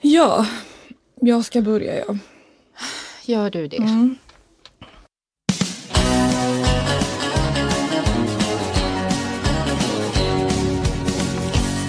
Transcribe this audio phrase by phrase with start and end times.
[0.00, 0.46] Ja,
[1.20, 2.16] jag ska börja ja.
[3.24, 3.76] Gör du det?
[3.76, 4.16] Mm.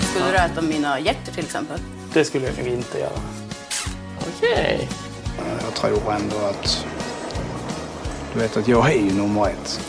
[0.02, 1.80] Skulle du äta mina hjärtor till exempel?
[2.14, 3.20] Det skulle jag nog inte göra.
[4.20, 4.90] Okej.
[5.64, 6.86] Jag tror ändå att...
[8.34, 9.80] Du vet att jag är ju nummer ett.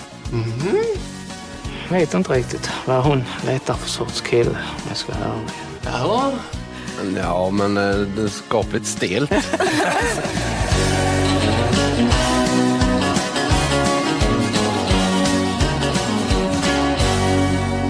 [1.88, 5.50] Jag vet inte riktigt vad hon letar för sorts kille om jag ska vara ärlig.
[5.84, 6.32] Ja.
[7.16, 9.30] Ja, men eh, det är skapligt stelt.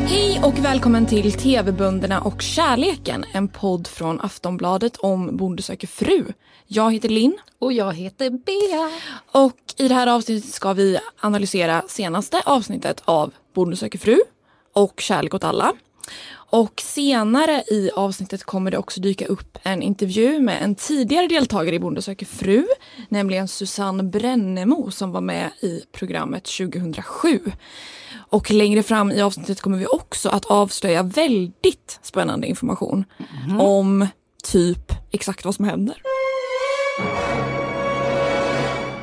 [0.06, 3.24] Hej och välkommen till TV-bönderna och kärleken.
[3.32, 6.24] En podd från Aftonbladet om Bonde söker fru.
[6.66, 8.90] Jag heter Linn Och jag heter Bea.
[9.32, 14.18] och i det här avsnittet ska vi analysera senaste avsnittet av Bonde söker fru
[14.72, 15.72] och Kärlek åt alla.
[16.52, 21.74] Och senare i avsnittet kommer det också dyka upp en intervju med en tidigare deltagare
[21.74, 22.66] i Bonde söker fru,
[23.08, 27.40] nämligen Susanne Brännemo som var med i programmet 2007.
[28.30, 33.04] Och längre fram i avsnittet kommer vi också att avslöja väldigt spännande information
[33.58, 34.06] om
[34.44, 36.02] typ exakt vad som händer.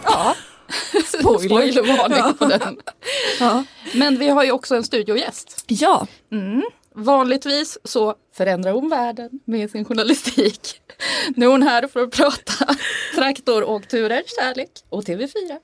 [0.04, 0.36] Ja.
[1.20, 1.48] Spoiler.
[1.48, 2.78] Spoilervarning på den.
[3.40, 3.64] Ja.
[3.94, 5.64] Men vi har ju också en studiogäst.
[5.68, 6.08] ja,
[7.00, 10.82] Vanligtvis så förändrar hon världen med sin journalistik.
[11.36, 12.76] Nu är hon här för att prata
[13.16, 15.60] traktoråkturer, kärlek och TV4.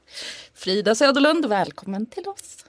[0.54, 2.66] Frida Söderlund, välkommen till oss.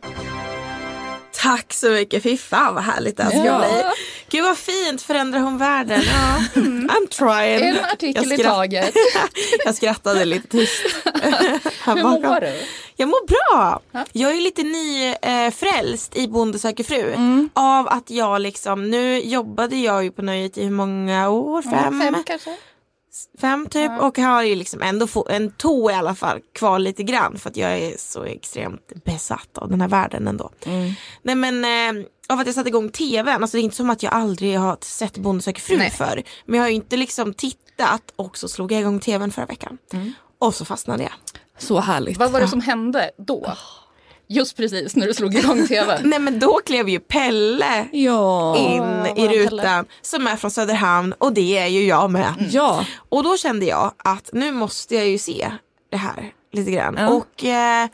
[1.45, 3.59] Tack så mycket, fy fan vad härligt det här ska Ja.
[3.59, 3.83] bli.
[4.31, 6.03] Gud vad fint, förändrar hon världen?
[6.07, 6.61] Ja.
[6.61, 7.69] Mm, I'm trying.
[7.69, 8.95] En artikel Jag i taget.
[9.65, 10.83] Jag skrattade lite tyst.
[11.85, 12.61] Hur mår du?
[12.97, 13.81] Jag mår bra.
[13.93, 14.05] Ja.
[14.13, 17.13] Jag är lite nyfrälst i Bonde söker fru.
[17.13, 17.51] Mm.
[17.55, 21.63] Av att jag liksom, nu jobbade jag ju på Nöjet i hur många år?
[21.63, 22.01] Fem?
[22.01, 22.57] Fem kanske?
[23.41, 27.03] Fem typ och har ju liksom ändå få, en tå i alla fall kvar lite
[27.03, 30.51] grann för att jag är så extremt besatt av den här världen ändå.
[31.23, 34.03] Nej men eh, av att jag satte igång tvn, alltså det är inte som att
[34.03, 35.91] jag aldrig har sett Bonde söker fru Nej.
[35.91, 39.47] för men jag har ju inte liksom tittat och så slog jag igång tvn förra
[39.47, 39.79] veckan.
[40.39, 41.13] Och så fastnade jag.
[41.59, 42.19] så härligt.
[42.19, 43.53] Vad var det som hände då?
[44.29, 46.01] Just precis när du slog igång tvn.
[46.09, 48.57] Nej men då klev ju Pelle Ja.
[48.57, 49.45] in i Pelle.
[49.45, 52.35] rutan som är från Söderhamn och det är ju jag med.
[52.51, 52.87] Ja.
[53.09, 55.53] Och då kände jag att nu måste jag ju se
[55.91, 56.97] det här lite grann.
[56.99, 57.09] Ja.
[57.09, 57.89] Och eh,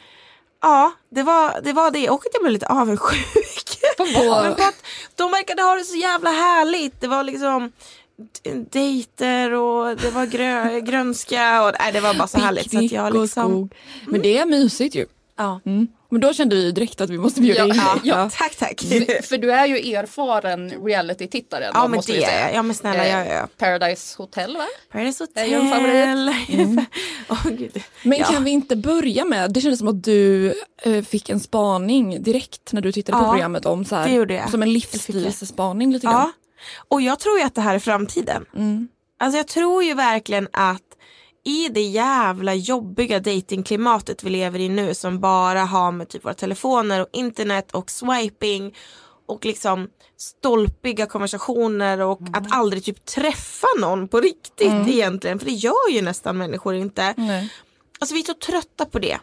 [0.63, 2.11] ja, det var, det var det.
[2.11, 3.27] Och att jag blev lite avundsjuk.
[3.97, 4.85] På men på att
[5.17, 7.01] de verkade ha det så jävla härligt.
[7.01, 7.73] Det var liksom
[8.71, 12.71] dejter och det var grö, grönska och nej, det var bara så härligt.
[12.71, 13.75] Så att jag och liksom, skog.
[14.07, 15.07] Men det är mysigt ju.
[15.37, 15.61] ja.
[15.67, 15.89] Mm.
[16.11, 17.79] Men då kände vi direkt att vi måste bjuda Ja, in dig.
[18.05, 18.81] Ja, tack tack.
[19.25, 21.71] För du är ju erfaren reality-tittare.
[21.75, 22.55] Ja men det är jag.
[22.55, 24.67] Ja men snälla Eh, jag är Paradise Hotel va?
[24.93, 25.95] Paradise är ju en favorit.
[26.09, 26.85] Hotel.
[27.29, 27.83] Åh, gud.
[28.03, 28.25] Men Ja.
[28.27, 32.73] kan vi inte börja med, det kändes som att du eh, fick en spaning direkt
[32.73, 34.51] när du tittade på Ja, programmet om så här, det gjorde jag.
[34.51, 36.33] som en livsstilsspaning lite Ja, grann.
[36.89, 38.45] och jag tror ju att det här är framtiden.
[38.57, 38.89] Mm.
[39.19, 40.83] Alltså jag tror ju verkligen att
[41.45, 46.35] i det jävla jobbiga datingklimatet vi lever i nu som bara har med typ våra
[46.35, 48.75] telefoner och internet och swiping
[49.27, 52.35] och liksom stolpiga konversationer och Mm.
[52.35, 57.15] att aldrig typ träffa någon på riktigt egentligen för det gör ju nästan människor inte.
[57.17, 57.53] Nej.
[57.99, 59.19] Alltså vi är så trötta på det.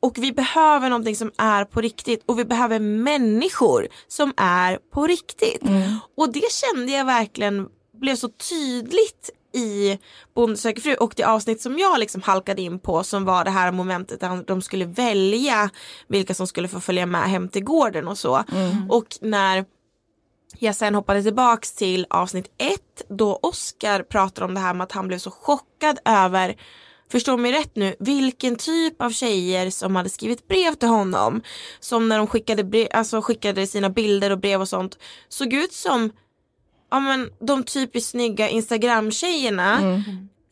[0.00, 5.06] Och vi behöver någonting som är på riktigt och vi behöver människor som är på
[5.06, 5.62] riktigt.
[6.16, 7.68] Och det kände jag verkligen
[8.00, 9.98] blev så tydligt i
[10.34, 13.50] Bonde söker fru och det avsnitt som jag liksom halkade in på som var det
[13.50, 15.70] här momentet där de skulle välja
[16.08, 18.44] vilka som skulle få följa med hem till gården och så.
[18.88, 19.64] Och när
[20.58, 24.92] jag sen hoppade tillbaks till avsnitt ett då Oscar pratar om det här med att
[24.92, 26.56] han blev så chockad över
[27.12, 31.42] Förstå mig rätt nu, vilken typ av tjejer som hade skrivit brev till honom
[31.80, 34.98] som när de skickade, brev, alltså skickade sina bilder och brev och sånt
[35.28, 36.10] såg ut som
[36.92, 40.02] ja, men, de typiskt snygga Instagram-tjejerna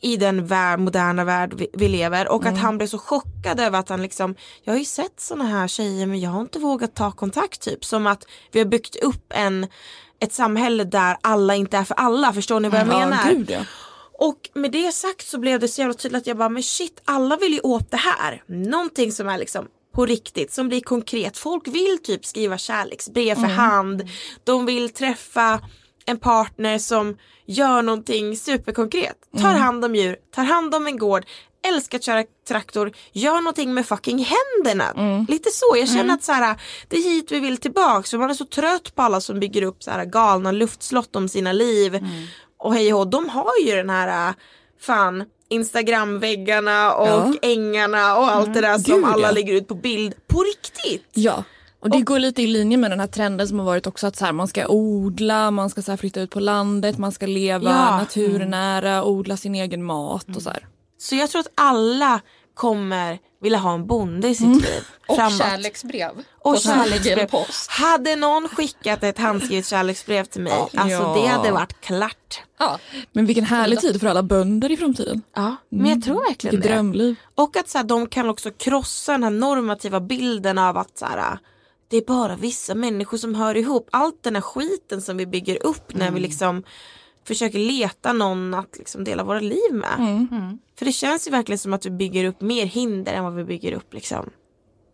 [0.02, 3.78] i den värld, moderna värld vi, vi lever och att han blev så chockad över
[3.78, 6.94] att han liksom jag har ju sett såna här tjejer men jag har inte vågat
[6.94, 9.66] ta kontakt typ som att vi har byggt upp en
[10.20, 13.18] ett samhälle där alla inte är för alla, förstår ni vad jag menar?
[13.26, 13.60] Ja, gud ja.
[14.18, 17.00] Och med det sagt så blev det så jävla tydligt att jag bara, men shit,
[17.04, 18.42] alla vill ju åt det här.
[18.46, 21.38] Någonting som är liksom på riktigt, som blir konkret.
[21.38, 24.08] Folk vill typ skriva kärleksbrev för hand.
[24.44, 25.60] De vill träffa
[26.10, 27.16] en partner som
[27.46, 29.16] gör någonting superkonkret.
[29.40, 31.24] Tar hand om djur, tar hand om en gård,
[31.68, 35.24] älskar att köra traktor, gör någonting med fucking händerna.
[35.28, 36.56] Lite så, jag känner att så här,
[36.88, 38.10] det är hit vi vill tillbaks.
[38.10, 41.28] För man är så trött på alla som bygger upp så här galna luftslott om
[41.28, 42.06] sina liv.
[42.58, 44.34] Och hej och de har ju den här äh,
[44.80, 47.34] fan Instagramväggarna och Ja.
[47.42, 49.30] ängarna och allt det där som Gud, alla ja.
[49.32, 51.08] lägger ut på bild på riktigt.
[51.12, 51.44] Ja.
[51.80, 54.16] Och det går lite i linje med den här trenden som har varit också att
[54.16, 57.26] så här, man ska odla, man ska så här, flytta ut på landet, man ska
[57.26, 57.96] leva Ja.
[57.96, 60.66] naturnära, odla sin egen mat och så här.
[60.98, 62.20] Så jag tror att alla
[62.54, 64.58] kommer vilja ha en bonde i sitt Mm.
[64.58, 65.38] liv Och framåt.
[65.38, 66.10] kärleksbrev.
[66.38, 67.26] Och på kärleksbrev.
[67.26, 67.70] post.
[67.70, 71.16] Hade någon skickat ett handskrivet kärleksbrev till mig, alltså Ja.
[71.22, 72.40] det hade varit klart.
[72.58, 72.78] Ja.
[73.12, 75.22] Men vilken härlig tid för alla bönder i framtiden.
[75.36, 76.74] Ja, men jag tror verkligen Vilket det.
[76.74, 77.14] drömliv.
[77.34, 81.06] Och att så här, de kan också krossa den här normativa bilden av att så
[81.06, 81.38] här,
[81.90, 83.88] det är bara vissa människor som hör ihop.
[83.92, 86.62] Allt den här skiten som vi bygger upp när vi liksom
[87.24, 90.26] försöker leta någon att liksom dela våra liv med.
[90.78, 93.44] För det känns ju verkligen som att vi bygger upp mer hinder än vad vi
[93.44, 94.30] bygger upp liksom,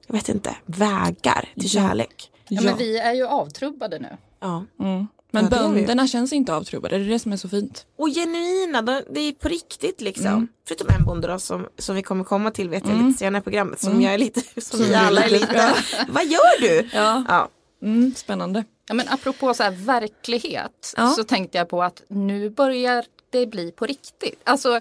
[0.07, 2.31] jag vet inte, vägar till kärlek.
[2.49, 4.17] Ja, men vi är ju avtrubbade nu.
[4.41, 4.65] Ja.
[4.81, 5.07] Mm.
[5.31, 7.87] Men Ja, bönderna känns inte avtrubbade, det är det som är så fint.
[7.97, 10.27] Och genuina, de- det är på riktigt liksom.
[10.27, 10.49] Mm.
[10.69, 13.43] Förutom en bonde då som, som vi kommer komma till vet jag lite senare i
[13.45, 15.75] programmet som jag är lite, som vi alla är lite-
[16.09, 16.89] vad gör du?
[16.93, 17.25] Ja.
[17.29, 17.49] Ja.
[17.83, 18.65] Mm, spännande.
[18.89, 21.11] Ja, men apropå så här verklighet Ja.
[21.11, 24.41] så tänkte jag på att nu börjar det bli på riktigt.
[24.45, 24.81] Alltså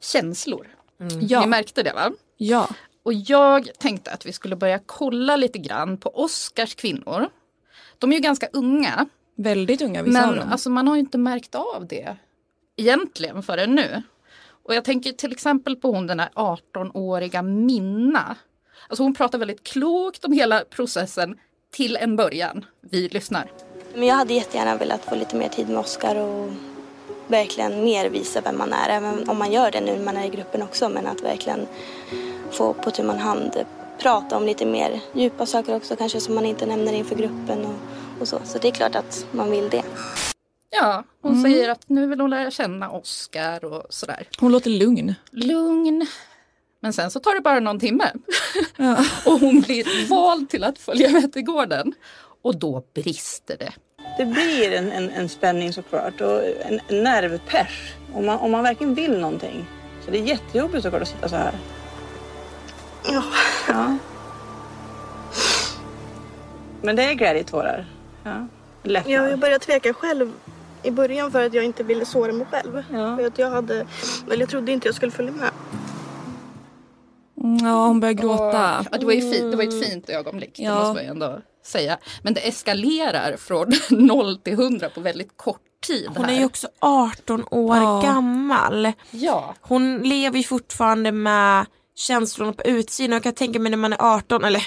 [0.00, 0.66] känslor.
[1.20, 1.40] Ja.
[1.40, 2.10] Ni märkte det va?
[2.36, 2.68] Ja.
[3.02, 7.28] Och jag tänkte att vi skulle börja kolla lite grann på Oscars kvinnor.
[7.98, 9.06] De är ju ganska unga.
[9.42, 10.52] Väldigt unga vissa av Men dem.
[10.52, 12.16] alltså, man har ju inte märkt av det
[12.76, 14.02] egentligen förrän nu.
[14.62, 18.36] Och jag tänker till exempel på hon den här 18-åriga Minna.
[18.88, 21.38] Alltså hon pratar väldigt klokt om hela processen
[21.72, 22.64] till en början.
[22.80, 23.50] Vi lyssnar.
[23.94, 26.50] Men jag hade jättegärna velat få lite mer tid med Oscar och
[27.26, 28.88] verkligen mer visa vem man är.
[28.88, 30.88] Även om man gör det nu när man är i gruppen också.
[30.88, 31.66] Men att verkligen
[32.50, 33.64] få på tu man hand
[33.98, 37.74] prata om lite mer djupa saker också kanske som man inte nämner inför gruppen och,
[38.20, 38.40] och så.
[38.44, 39.82] Så det är klart att man vill det.
[40.70, 44.28] Ja, hon säger att nu vill hon lära känna Oscar och sådär.
[44.38, 45.14] Hon låter lugn.
[45.30, 46.06] Lugn.
[46.82, 48.10] Men sen så tar det bara någon timme.
[49.26, 51.94] och hon blir vald till att följa med till gården.
[52.42, 53.72] Och då brister det.
[54.18, 58.62] Det blir en, en, en spänning såklart och en, en nervpers om man, om man
[58.62, 59.66] verkligen vill någonting.
[60.04, 61.58] Så det är jättejobbigt såklart att sitta så här.
[63.06, 63.22] Ja.
[63.68, 63.96] Ja.
[66.82, 67.86] Men det är glädjetårar.
[68.22, 68.46] Ja.
[68.82, 69.12] Lättnad.
[69.14, 70.32] Ja, jag började tveka själv
[70.82, 72.82] i början för att jag inte ville såra mig själv.
[72.92, 73.16] Ja.
[73.16, 73.86] För att jag hade,
[74.26, 75.50] eller jag trodde inte jag skulle följa med.
[77.42, 78.86] Mm, Ja, hon börjar gråta.
[78.92, 80.74] Ja, det, var ju fint, det var ett fint ögonblick, det Ja.
[80.74, 81.98] måste man ju ändå säga.
[82.22, 83.72] Men det eskalerar från
[84.06, 86.08] 0 till 100 på väldigt kort tid.
[86.16, 86.32] Hon här.
[86.34, 88.00] är ju också 18 år Ja.
[88.04, 88.92] gammal.
[89.10, 91.66] Ja, Hon lever ju fortfarande med
[91.96, 93.12] känslorna på utsidan.
[93.12, 94.62] Jag kan tänka mig när man är 18, eller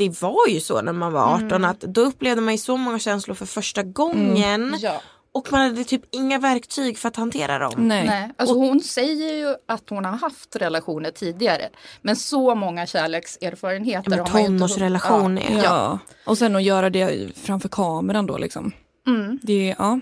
[0.00, 2.98] det var ju så när man var 18 att då upplevde man ju så många
[2.98, 4.76] känslor för första gången.
[4.80, 5.02] ja.
[5.32, 7.72] Och man hade typ inga verktyg för att hantera dem.
[7.76, 8.06] Nej.
[8.06, 8.30] Nej.
[8.36, 11.68] Alltså hon säger ju att hon har haft relationer tidigare.
[12.02, 15.42] Men så många kärlekserfarenheter Men ju inte tonårsrelation Ja.
[15.42, 15.64] är...
[15.64, 15.98] Ja.
[16.26, 18.72] Och sen att göra det framför kameran då liksom.
[19.06, 19.38] Mm.
[19.42, 20.00] Det, ja.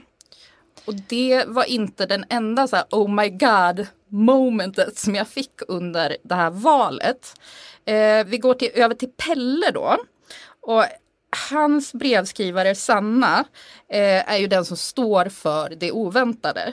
[0.87, 5.53] Och det var inte den enda så här, oh my god momentet som jag fick
[5.69, 7.35] under det här valet.
[7.89, 9.97] Eh, vi går till, över till Pelle då.
[10.61, 10.85] Och
[11.51, 13.45] hans brevskrivare Sanna
[13.93, 16.73] eh, är ju den som står för det oväntade.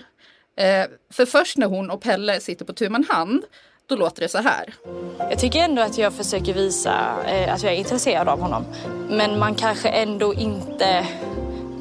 [0.58, 3.44] Eh, för först när hon och Pelle sitter på tu man hand
[3.88, 4.74] då låter det så här.
[5.18, 8.66] Jag tycker ändå att jag försöker visa eh, att jag är intresserad av honom.
[9.10, 11.08] Men man kanske ändå inte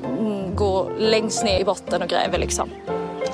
[0.04, 2.70] mm, går längst ner i botten och gräver liksom.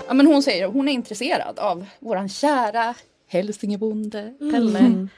[0.08, 2.94] Ja, men hon säger att hon är intresserad av våran kära
[3.28, 5.08] hälsingebonde Pelle.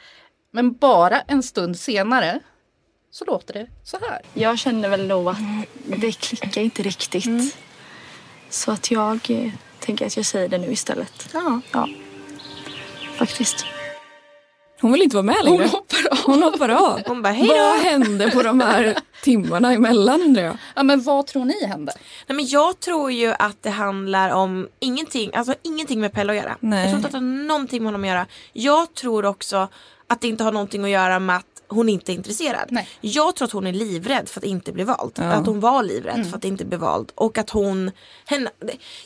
[0.55, 2.41] Men bara en stund senare
[3.11, 4.21] så låter det så här.
[4.35, 5.37] Jag känner väl nog att
[5.87, 7.57] det klickar inte riktigt.
[8.51, 11.29] Så att jag eh, tänker att jag säger det nu istället.
[11.33, 11.61] Ja.
[11.73, 11.89] Ja,
[13.17, 13.65] faktiskt.
[14.81, 15.67] Hon vill inte vara med Hon längre.
[15.69, 16.19] hoppar av.
[16.27, 17.01] Hon hoppar av.
[17.07, 17.83] Hon bara hej Vad då.
[17.85, 20.57] hände på de här timmarna emellan undrar jag?
[20.75, 21.93] Ja, men vad tror ni hände?
[22.27, 26.37] Nej, men jag tror ju att det handlar om ingenting, alltså ingenting med Pelle att
[26.37, 26.57] göra.
[26.61, 26.81] Nej.
[26.81, 28.27] Jag tror inte att det har någonting med honom att göra.
[28.53, 29.69] Jag tror också
[30.13, 32.69] att det inte har någonting att göra med att hon inte är intresserad.
[32.69, 32.89] Nej.
[33.01, 35.13] Jag tror att hon är livrädd för att inte bli vald.
[35.15, 35.25] Ja.
[35.25, 37.13] Att hon var livrädd för att inte bli vald.
[37.15, 37.91] Och att hon,
[38.27, 38.51] henne,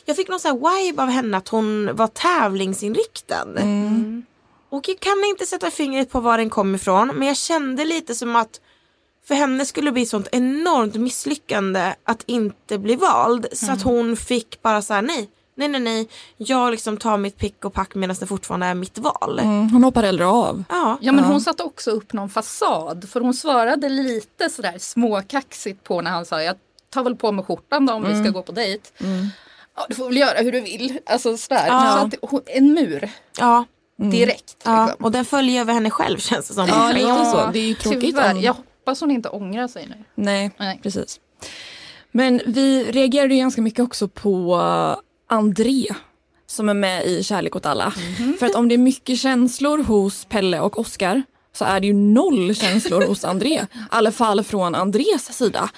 [0.05, 3.47] jag fick någon sån här vibe av henne att hon var tävlingsinriktad.
[4.69, 8.15] Och jag kan inte sätta fingret på var den kom ifrån men jag kände lite
[8.15, 8.61] som att
[9.27, 13.47] för henne skulle det bli sånt enormt misslyckande att inte bli vald.
[13.53, 16.07] Så att hon fick bara så här: nej, nej, nej, nej.
[16.37, 19.39] Jag liksom tar mitt pick och pack medan det fortfarande är mitt val.
[19.39, 20.63] Mm, hon hoppar hellre av.
[20.69, 20.97] Ja.
[21.01, 26.01] Ja men hon satte också upp någon fasad för hon svarade lite sådär småkaxigt på
[26.01, 26.55] när han sa jag
[26.89, 28.83] tar väl på mig skjortan då om vi ska gå på dejt.
[29.75, 30.99] Ja, du får väl göra hur du vill.
[31.05, 31.65] Alltså sådär.
[31.67, 31.97] Ja.
[31.99, 33.09] Så att, hon- en mur
[33.39, 33.65] Ja.
[34.11, 34.55] direkt.
[34.65, 34.85] ja.
[34.85, 35.05] liksom.
[35.05, 36.67] Och den följer över henne själv känns det som.
[36.67, 37.49] Ja, lite så.
[37.53, 38.33] Det är ju tråkigt Tyvärr.
[38.33, 40.03] om- Jag hoppas hon inte ångrar sig nu.
[40.15, 40.79] Nej, Nej.
[40.83, 41.19] precis.
[42.11, 44.61] Men vi reagerade ju ganska mycket också på
[45.27, 45.85] André
[46.47, 47.93] som är med i Kärlek åt alla.
[48.39, 51.93] För att om det är mycket känslor hos Pelle och Oscar så är det ju
[51.93, 53.53] noll känslor hos André.
[53.53, 55.69] I alla fall från Andrés sida.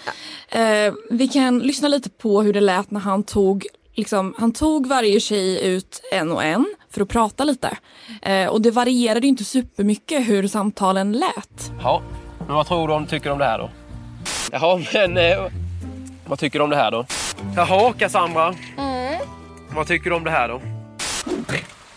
[0.50, 4.88] Eh, vi kan lyssna lite på hur det lät när han tog Liksom, han tog
[4.88, 7.78] varje tjej ut en och en för att prata lite.
[8.22, 11.72] Eh, och det varierade ju inte supermycket hur samtalen lät.
[11.84, 12.02] Ja,
[12.48, 13.70] men vad tror du om, tycker om det här då?
[14.52, 15.52] Jaha, men eh,
[16.26, 17.06] vad tycker du om det här då?
[17.56, 18.56] Jaha, Cassandra.
[19.76, 20.62] Vad tycker du om det här då?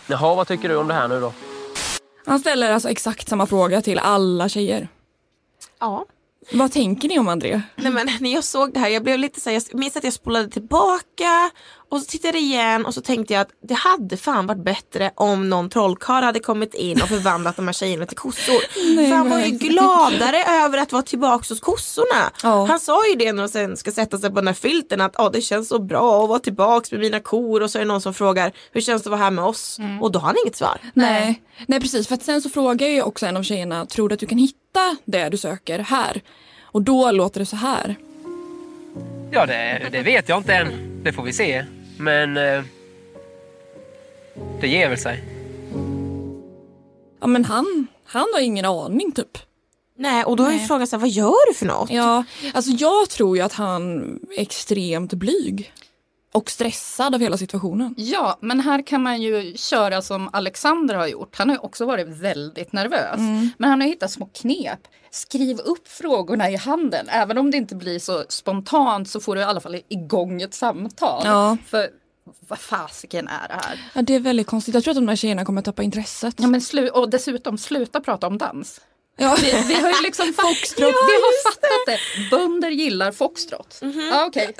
[0.07, 1.33] Jaha, vad tycker du om det här nu då?
[2.26, 4.88] Han ställer alltså exakt samma fråga till alla tjejer.
[5.81, 6.07] Ja.
[6.52, 7.62] Vad tänker ni om André?
[7.76, 10.05] Nej men när jag såg det här, jag blev lite så här, jag minns att
[10.05, 11.50] jag spolade tillbaka
[11.93, 15.11] och så tittade jag igen och så tänkte jag att det hade fan varit bättre
[15.15, 18.61] om någon trollkarl hade kommit in och förvandlat de här tjejerna till kossor.
[18.97, 22.33] Nej, För han var ju gladare över att vara tillbaka hos kossorna.
[22.43, 22.65] Ja.
[22.65, 25.21] Han sa ju det när de sen ska sätta sig på den här filten att
[25.21, 27.89] ah, det känns så bra att vara tillbaka med mina kor och så är det
[27.89, 29.79] någon som frågar hur känns det att vara här med oss?
[30.01, 30.79] Och då har han inget svar.
[30.95, 31.43] Nej.
[31.67, 34.21] Nej precis, för att sen så frågar ju också en av tjejerna, tror du att
[34.21, 36.23] du kan hitta det du söker här?
[36.63, 37.97] Och då låter det så här.
[39.31, 40.89] Ja, det, det vet jag inte än.
[41.05, 41.65] Det får vi se.
[42.02, 42.64] Men eh,
[44.61, 45.25] det ger väl sig.
[47.21, 49.38] Ja men han, han har ingen aning typ.
[49.99, 51.90] Nej och då är ju frågan så här, vad gör du för något?
[51.90, 54.02] Ja, alltså jag tror ju att han
[54.37, 55.73] är extremt blyg.
[56.33, 57.95] Och stressad av hela situationen.
[57.99, 61.37] Ja, men här kan man ju köra som Alexander har gjort.
[61.39, 63.19] Han har också varit väldigt nervös.
[63.59, 64.81] Men han har hittat små knep.
[65.11, 67.09] Skriv upp frågorna i handen.
[67.09, 70.55] Även om det inte blir så spontant så får du i alla fall igång ett
[70.55, 71.23] samtal.
[71.25, 71.57] Ja.
[71.67, 71.89] För
[72.49, 73.91] vad fasiken är det här?
[73.95, 74.75] Ja, det är väldigt konstigt.
[74.75, 76.35] Jag tror att de där tjejerna kommer tappa intresset.
[76.39, 78.81] Ja, men slu- och dessutom sluta prata om dans.
[79.23, 79.37] Ja.
[79.41, 82.31] Vi, vi har ju liksom foxtrot, vi har fattat det.
[82.31, 83.81] Bönder gillar foxtrot.
[84.11, 84.55] Ja, okej.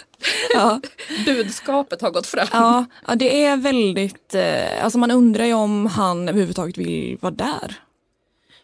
[0.54, 0.81] Ja.
[1.26, 2.49] Budskapet har gått fram.
[2.52, 7.35] Ja, ja, det är väldigt, eh, alltså man undrar ju om han överhuvudtaget vill vara
[7.35, 7.75] där.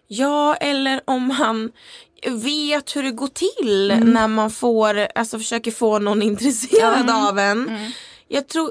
[0.09, 1.71] Ja, eller om han
[2.26, 7.93] vet hur det går till när man får, alltså försöker få någon intresserad av en.
[8.28, 8.71] Jag tror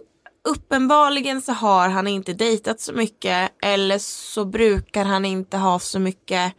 [0.50, 6.00] uppenbarligen så har han inte dejtat så mycket eller så brukar han inte ha så
[6.00, 6.54] mycket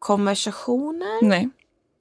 [0.00, 1.22] konversationer.
[1.24, 1.48] Nej,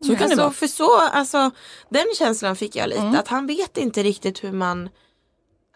[0.02, 0.54] så kan alltså, det vara.
[0.54, 1.52] För så, alltså,
[1.90, 3.16] den känslan fick jag lite, Mm.
[3.20, 4.90] att han vet inte riktigt hur man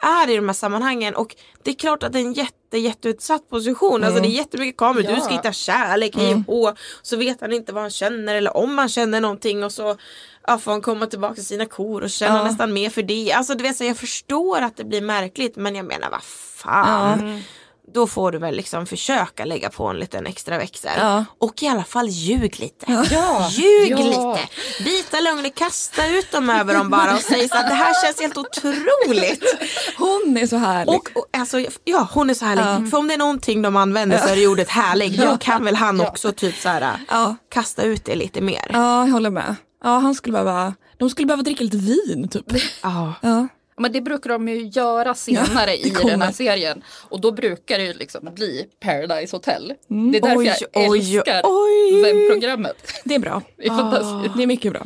[0.01, 3.49] är i de här sammanhangen och det är klart att det är en jätte, jätteutsatt
[3.49, 4.03] position.
[4.03, 4.21] Alltså Mm.
[4.31, 5.37] det är jättemycket kameror, du ska Ja.
[5.37, 6.73] hitta kärlek, hej och hå.
[7.01, 9.97] Så vet han inte vad han känner eller om han känner någonting och så
[10.47, 12.43] ja, får han komma tillbaka till sina kor och känna Ja.
[12.43, 13.31] nästan mer för det.
[13.33, 17.41] Alltså du vet, så jag förstår att det blir märkligt men jag menar vad fan.
[17.93, 20.91] Då får du väl liksom försöka lägga på en liten extra växel.
[20.97, 21.25] Ja.
[21.39, 22.85] Och i alla fall ljug lite.
[23.11, 23.49] Ja.
[23.49, 23.97] Ljug Ja.
[23.97, 24.39] lite.
[24.83, 28.21] Bita lögner, kasta ut dem över dem bara och säg så att det här känns
[28.21, 29.43] helt otroligt.
[29.97, 30.95] Hon är så härlig.
[30.95, 32.63] Och, och alltså, ja hon är så härlig.
[32.63, 32.89] Ja.
[32.91, 35.19] För om det är någonting de använder så är det ordet härlig.
[35.21, 37.35] Då kan väl han också typ så här ja.
[37.49, 38.69] kasta ut det lite mer.
[38.73, 39.55] ja, jag håller med.
[39.83, 42.45] Ja, han skulle behöva, de skulle behöva dricka lite vin typ.
[42.83, 43.13] Ja.
[43.21, 43.47] Ja.
[43.77, 46.83] Men det brukar de ju göra senare det i den här serien.
[47.09, 49.73] Och då brukar det ju liksom bli Paradise Hotel.
[50.11, 52.01] Det är därför Oj, jag oj, älskar oj.
[52.03, 52.75] webbprogrammet.
[53.03, 53.41] Det är bra.
[53.57, 54.37] Det är fantastiskt.
[54.37, 54.85] Det är mycket bra.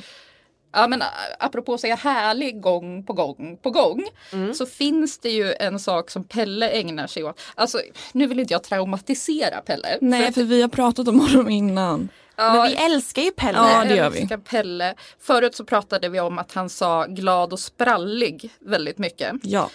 [0.74, 1.04] Ja, men
[1.40, 4.04] apropå att säga härlig gång på gång på gång
[4.34, 4.54] Mm.
[4.54, 7.40] så finns det ju en sak som Pelle ägnar sig åt.
[7.56, 7.80] Alltså,
[8.12, 9.98] nu vill inte jag traumatisera Pelle.
[10.02, 12.10] Nej, att- för vi har pratat om honom innan.
[12.38, 13.58] Ja, Men vi älskar ju Pelle.
[13.58, 14.20] Ja, det gör vi.
[14.20, 14.96] älskar Pelle.
[15.20, 19.32] Förut så pratade vi om att han sa glad och sprallig väldigt mycket.
[19.44, 19.70] Ja.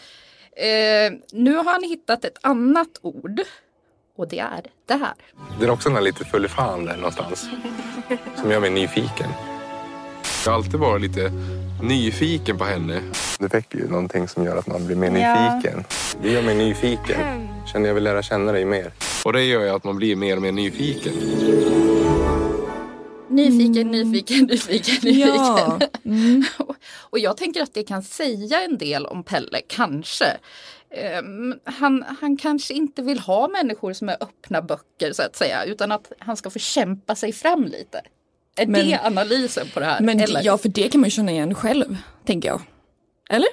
[0.56, 3.40] Eh, nu har han hittat ett annat ord.
[4.16, 5.12] Och det är det här.
[5.60, 7.46] Det är också den här lite full fan där någonstans.
[8.40, 9.28] Som gör mig nyfiken.
[10.44, 11.32] Jag har alltid varit lite
[11.82, 13.00] nyfiken på henne.
[13.38, 15.54] Det väcker ju någonting som gör att man blir mer Ja.
[15.54, 15.84] nyfiken.
[16.22, 17.48] Det gör mig nyfiken.
[17.72, 18.92] Känner jag vill lära känna dig mer.
[19.24, 21.12] Och det gör ju att man blir mer och mer nyfiken.
[23.32, 25.20] Nyfiken, nyfiken, nyfiken, nyfiken.
[25.30, 25.78] Ja.
[26.04, 26.44] Mm.
[27.10, 30.26] Och jag tänker att det kan säga en del om Pelle, kanske.
[30.90, 35.64] Ehm, han, han kanske inte vill ha människor som är öppna böcker så att säga,
[35.64, 38.00] utan att han ska få kämpa sig fram lite.
[38.56, 40.00] Är Men- det analysen på det här?
[40.00, 40.42] Men eller?
[40.44, 41.96] ja, för det kan man ju känna igen själv,
[42.26, 42.60] tänker jag.
[43.30, 43.48] Eller?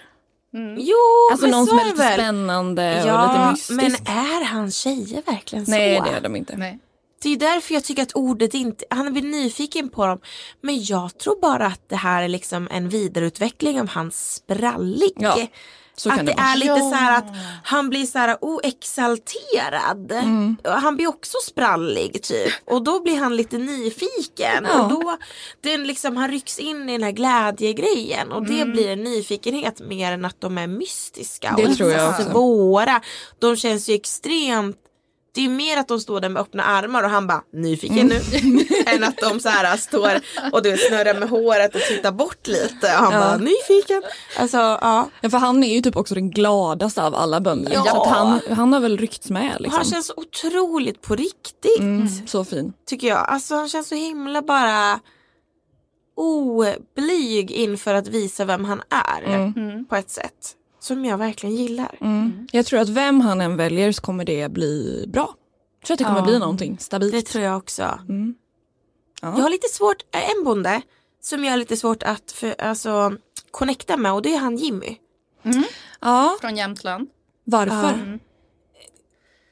[0.78, 0.96] Jo,
[1.32, 2.14] Alltså men någon så som är lite väl.
[2.14, 3.82] spännande och lite Ja, mystisk.
[3.82, 5.72] men är hans tjejer verkligen så?
[5.72, 6.58] Nej, det är de inte.
[6.58, 6.80] Nej.
[7.22, 10.20] Det är därför jag tycker att ordet inte, han blir nyfiken på dem.
[10.62, 15.12] Men jag tror bara att det här är liksom en vidareutveckling av hans sprallig.
[15.16, 15.48] Ja,
[15.96, 16.48] Så kan att det det, vara.
[16.48, 16.80] är lite Ja.
[16.90, 17.26] så här att
[17.64, 20.12] han blir så här oexalterad.
[20.12, 20.58] Mm.
[20.64, 22.54] Och Han blir också sprallig typ.
[22.66, 24.68] Och då blir han lite nyfiken.
[24.70, 24.82] Ja.
[24.84, 25.18] Och då,
[25.62, 28.32] den liksom, han rycks in i den här glädjegrejen.
[28.32, 28.72] Och det Mm.
[28.72, 31.54] blir en nyfikenhet mer än att de är mystiska.
[31.58, 32.24] Det och tror jag också.
[32.32, 33.02] svåra.
[33.40, 34.78] De känns ju extremt
[35.34, 38.22] det är mer att de står där med öppna armar och han bara nyfiken nu.
[38.86, 40.20] än att de så här står
[40.52, 42.88] och du snurrar med håret och tittar bort lite.
[42.98, 43.20] Och han Ja.
[43.20, 44.02] bara nyfiken.
[44.38, 45.10] Alltså ja.
[45.22, 47.72] Ja, för han är ju typ också den gladaste av alla bönder.
[47.74, 47.84] Ja.
[47.86, 49.76] Så att han, han har väl ryckts med liksom.
[49.78, 51.80] han känns otroligt på riktigt.
[51.80, 52.74] Mm, så fin.
[52.88, 53.26] Tycker jag.
[53.30, 55.00] Alltså han känns så himla bara
[56.16, 59.24] oblyg inför att visa vem han är.
[59.24, 59.86] Mm.
[59.86, 60.56] På ett sätt.
[60.80, 61.96] Som jag verkligen gillar.
[62.02, 62.48] Mm.
[62.52, 65.34] Jag tror att vem han än väljer så kommer det bli bra.
[65.80, 66.26] Jag tror att det kommer Ja.
[66.26, 67.12] bli någonting stabilt.
[67.12, 67.84] Det tror jag också.
[68.10, 68.36] Mm.
[69.22, 69.28] Ja.
[69.36, 70.82] Jag har lite svårt, äh, en bonde
[71.22, 73.14] som jag har lite svårt att för, alltså,
[73.52, 74.98] connecta med och det är han Jimmy.
[76.02, 76.38] Ja.
[76.42, 77.08] Från Jämtland.
[77.44, 78.12] Varför?
[78.12, 78.18] Ja.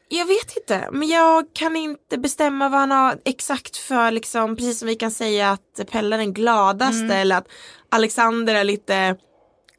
[0.10, 4.79] Jag vet inte, men jag kan inte bestämma vad han har exakt för liksom, precis
[4.79, 7.17] som vi kan säga att Pelle är den gladaste Mm.
[7.17, 7.48] eller att
[7.89, 9.15] Alexander är lite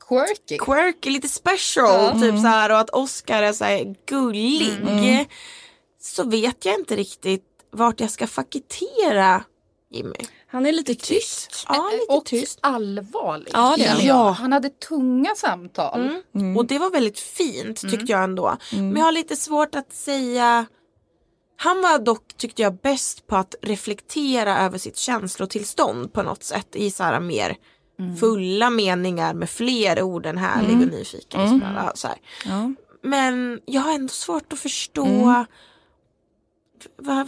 [0.08, 2.42] quirky, quirky lite special typ Mm.
[2.42, 4.72] så här och att Oscar är så här gullig.
[4.82, 5.24] Mm.
[6.00, 9.44] Så vet jag inte riktigt vart jag ska fakitera
[9.90, 10.16] Jimmy.
[10.50, 11.64] Han är lite tyst.
[11.68, 12.58] Ja, lite och tyst.
[12.62, 13.50] allvarlig.
[13.52, 14.06] Ja, det är han.
[14.06, 14.30] ja.
[14.30, 16.20] Han hade tunga samtal.
[16.34, 16.56] Mm.
[16.56, 18.06] Och det var väldigt fint tyckte Mm.
[18.08, 18.56] jag ändå.
[18.72, 20.66] Men jag har lite svårt att säga
[21.60, 26.68] han var dock, tyckte jag, bäst på att reflektera över sitt känslotillstånd på något sätt
[26.76, 27.56] i så här mer
[28.20, 30.82] fulla meningar med fler ord än härlig Mm.
[30.88, 31.40] och nyfiken.
[31.40, 31.60] Och Mm.
[31.60, 32.08] sådär, så.
[32.44, 32.72] Ja.
[33.02, 35.44] Men jag har ändå svårt att förstå Mm.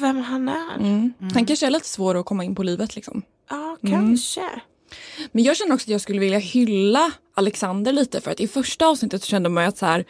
[0.01, 0.77] vem han är.
[0.77, 1.13] Mm.
[1.35, 3.23] Han kanske är lite svår att komma in på livet liksom.
[3.51, 4.01] Ja, Mm.
[4.01, 4.51] kanske.
[5.33, 8.87] Men jag känner också att jag skulle vilja hylla Alexander lite för att i första
[8.87, 10.05] avsnittet så kände man ju att så här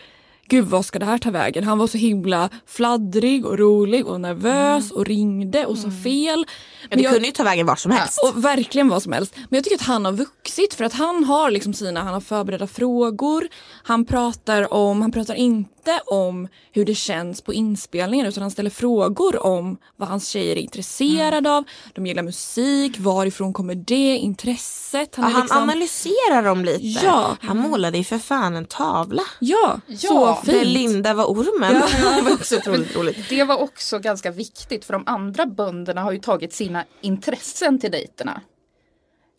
[0.50, 1.64] Gud vad ska det här ta vägen?
[1.64, 6.46] Han var så himla fladdrig och rolig och nervös och ringde och så fel.
[6.90, 8.20] Ja, det kunde ju ta vägen var som helst.
[8.24, 9.34] Och verkligen vad som helst.
[9.36, 12.20] Men jag tycker att han har vuxit för att han har liksom sina, han har
[12.20, 13.48] förberedda frågor.
[13.82, 18.70] Han pratar om, han pratar inte om hur det känns på inspelningen utan han ställer
[18.70, 21.64] frågor om vad hans tjejer är intresserade av.
[21.94, 25.16] De gillar musik, varifrån kommer det, intresset.
[25.16, 27.06] Han, är han liksom- analyserar dem lite.
[27.06, 27.36] Ja.
[27.40, 29.22] Han målade ju för fan en tavla.
[29.38, 29.96] Ja, Ja.
[29.98, 30.56] så fint.
[30.56, 31.74] Där Linda var ormen.
[31.74, 32.14] Ja.
[32.16, 33.28] det var också otroligt roligt.
[33.28, 37.90] Det var också ganska viktigt för de andra bönderna har ju tagit sina intressen till
[37.90, 38.40] dejterna.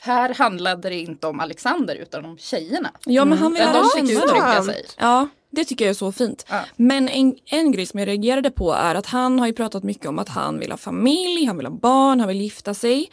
[0.04, 2.92] Här handlade det inte om Alexander utan om tjejerna.
[3.06, 4.86] Ja men han vill Där ha de fick uttrycka sig.
[4.98, 6.46] Ja, det tycker jag är så fint.
[6.76, 10.06] Men en, en grej som jag reagerade på är att han har ju pratat mycket
[10.06, 13.12] om att han vill ha familj, han vill ha barn, han vill gifta sig.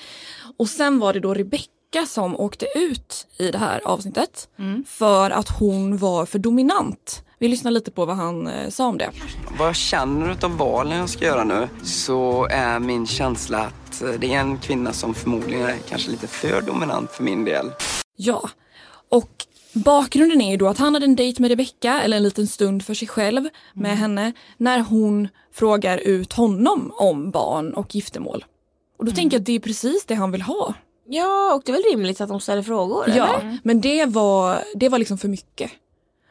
[0.56, 4.48] Och sen var det då Rebecca som åkte ut i det här avsnittet
[4.86, 7.22] för att hon var för dominant.
[7.40, 9.10] Vi lyssnar lite på vad han eh, sa om det.
[9.58, 14.10] Vad jag känner utav valen jag ska göra nu så är min känsla att eh,
[14.10, 17.70] det är en kvinna som förmodligen är kanske lite för dominant för min del.
[18.16, 18.50] Ja,
[19.08, 22.46] och bakgrunden är ju då att han hade en dejt med Rebecca, eller en liten
[22.46, 28.44] stund för sig själv med henne, när hon frågar ut honom om barn och giftermål.
[28.98, 30.74] Och då tänker jag att det är precis det han vill ha.
[31.06, 33.04] Ja, och det är väl rimligt att de ställer frågor?
[33.16, 33.58] Ja, eller?
[33.62, 35.70] men det var, det var liksom för mycket.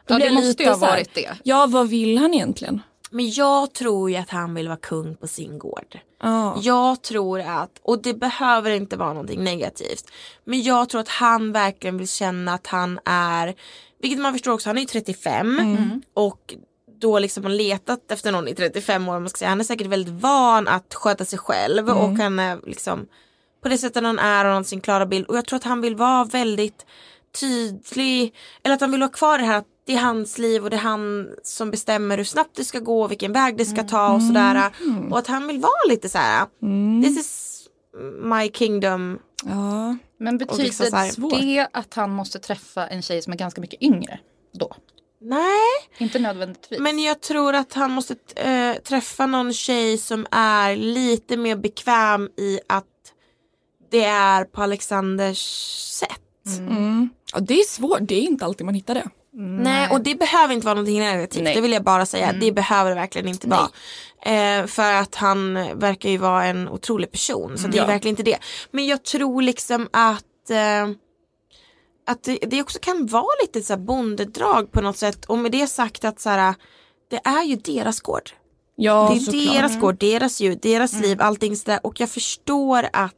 [0.07, 1.29] Ja, det måste ju ha varit det.
[1.43, 2.81] Ja, vad vill han egentligen?
[3.11, 5.99] Men jag tror ju att han vill vara kung på sin gård.
[6.23, 6.57] Ja.
[6.61, 10.11] Jag tror att, och det behöver inte vara någonting negativt.
[10.43, 13.55] Men jag tror att han verkligen vill känna att han är,
[14.01, 16.01] vilket man förstår också, han är ju 35 Mm.
[16.13, 16.55] och
[16.99, 19.19] då liksom har letat efter någon i 35 år.
[19.19, 19.49] Man ska säga.
[19.49, 21.97] Han är säkert väldigt van att sköta sig själv Mm.
[22.03, 23.07] och han är liksom
[23.63, 25.25] på det sättet han är och har sin klara bild.
[25.25, 26.85] Och jag tror att han vill vara väldigt
[27.39, 30.63] tydlig, eller att han vill vara kvar i det här att det är hans liv
[30.63, 33.83] och det är han som bestämmer hur snabbt det ska gå, vilken väg det ska
[33.83, 34.71] ta och sådär.
[34.81, 35.11] Mm.
[35.11, 36.47] Och att han vill vara lite så här.
[37.03, 37.63] this is
[38.21, 39.19] my kingdom.
[39.43, 39.97] Ja.
[40.19, 43.81] Men Och betyder liksom det att han måste träffa en tjej som är ganska mycket
[43.81, 44.19] yngre
[44.53, 44.75] då?
[45.21, 45.69] Nej.
[45.97, 46.79] Inte nödvändigtvis.
[46.79, 52.29] Men jag tror att han måste äh, träffa någon tjej som är lite mer bekväm
[52.37, 52.85] i att
[53.91, 55.41] det är på Alexanders
[55.99, 56.57] sätt.
[56.57, 57.09] Mm.
[57.33, 59.09] Ja, det är svårt, det är inte alltid man hittar det.
[59.39, 61.43] Nej och det behöver inte vara någonting negativt.
[61.43, 61.55] Nej.
[61.55, 62.27] Det vill jag bara säga.
[62.29, 62.39] Mm.
[62.39, 63.69] Det behöver det verkligen inte vara.
[64.21, 67.57] Eh, för att han verkar ju vara en otrolig person.
[67.57, 67.71] Så Mm.
[67.71, 67.87] det är Ja.
[67.87, 68.37] verkligen inte det.
[68.71, 70.87] Men jag tror liksom att eh,
[72.09, 75.25] att det, det också kan vara lite så här bondedrag på något sätt.
[75.25, 76.55] Och med det sagt att så här,
[77.09, 78.29] det är ju deras gård.
[78.75, 79.81] Ja, det är deras Mm.
[79.81, 81.79] gård, deras djur, deras liv, allting sådär.
[81.83, 83.13] Och jag förstår att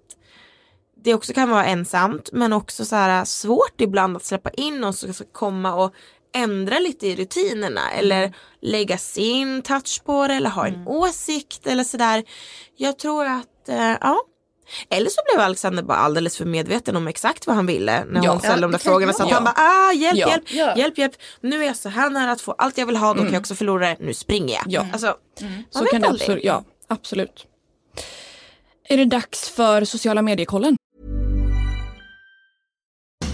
[1.03, 4.93] det också kan vara ensamt men också så här svårt ibland att släppa in någon
[4.93, 5.93] som ska komma och
[6.35, 11.83] ändra lite i rutinerna eller lägga sin touch på det eller ha en åsikt eller
[11.83, 12.23] sådär.
[12.77, 14.17] Jag tror att, eh, ja.
[14.89, 18.31] Eller så blev Alexander bara alldeles för medveten om exakt vad han ville när Ja.
[18.31, 19.13] hon ställde Ja, de där kan frågorna.
[19.13, 19.35] Så att vara.
[19.35, 19.55] han bara,
[19.89, 20.29] ah, hjälp, Ja.
[20.29, 20.77] hjälp, Ja.
[20.77, 21.13] hjälp, hjälp.
[21.41, 23.33] Nu är jag så här nära att få allt jag vill ha, då kan Mm.
[23.33, 23.97] jag också förlora det.
[23.99, 24.63] Nu springer jag.
[24.67, 24.85] Ja.
[24.93, 25.45] Alltså, Så
[25.77, 27.45] man vet kan det absolut, ja, absolut.
[28.89, 30.75] Är det dags för sociala mediekollen?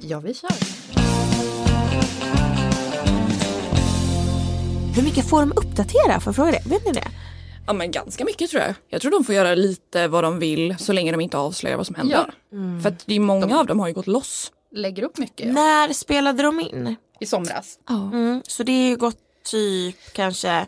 [0.00, 0.50] Ja, vi kör.
[4.96, 6.20] Hur mycket får de uppdatera?
[6.20, 6.62] Får jag fråga det?
[6.70, 7.08] Vet ni det?
[7.66, 8.74] Ja men ganska mycket tror jag.
[8.88, 11.86] Jag tror de får göra lite vad de vill så länge de inte avslöjar vad
[11.86, 12.34] som händer.
[12.52, 12.82] Mm.
[12.82, 14.52] För att det är många av dem har ju gått loss.
[14.72, 15.52] Lägger upp mycket.
[15.54, 16.96] När spelade de in?
[17.20, 17.78] I somras.
[17.90, 20.66] Mm, så det är ju gått typ kanske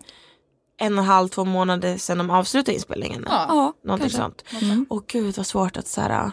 [0.80, 3.24] en och en halv, två månader sedan de avslutade inspelningen.
[3.28, 4.18] Ja, ja, Någonting kanske.
[4.18, 4.64] sånt.
[4.64, 4.86] Mm.
[4.90, 6.30] Och gud vad svårt att så här,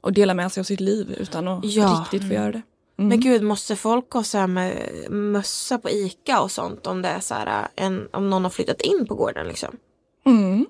[0.00, 2.00] Och dela med sig av sitt liv utan att Ja.
[2.00, 2.42] riktigt få Mm.
[2.42, 2.62] göra det.
[2.96, 4.76] Men gud måste folk gå så här med
[5.10, 8.80] mössa på ICA och sånt om det är så här, en, om någon har flyttat
[8.80, 9.76] in på gården liksom.
[10.26, 10.66] Mm.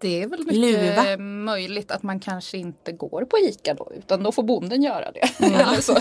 [0.00, 1.16] Det är väl mycket Luva.
[1.16, 5.28] möjligt att man kanske inte går på ICA då utan då får bonden göra det.
[5.44, 5.96] Eller så.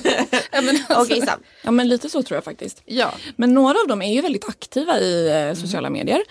[0.51, 1.39] Ja, men alltså, Sam.
[1.63, 2.81] Ja men lite så tror jag faktiskt.
[2.85, 3.13] Ja.
[3.35, 6.21] Men några av dem är ju väldigt aktiva i eh, sociala medier.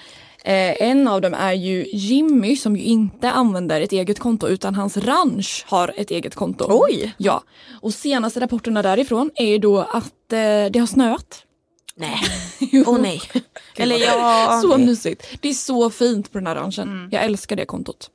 [0.44, 4.74] Eh, en av dem är ju Jimmy som ju inte använder ett eget konto utan
[4.74, 6.66] hans ranch har ett eget konto.
[6.68, 7.14] Oj!
[7.18, 7.42] Ja.
[7.80, 11.44] Och senaste rapporterna därifrån är ju då att eh, det har snöat.
[11.94, 12.20] Nej.
[12.86, 13.20] Åh nej.
[13.76, 14.60] Eller ja.
[14.62, 14.86] så nej.
[14.86, 15.26] mysigt.
[15.40, 17.08] Det är så fint på den här ranchen.
[17.12, 18.10] Jag älskar det kontot.